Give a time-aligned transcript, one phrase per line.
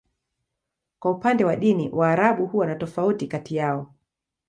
[0.99, 3.93] Kwa upande wa dini, Waarabu huwa na tofauti kati yao.